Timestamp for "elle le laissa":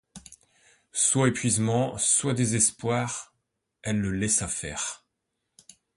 3.83-4.47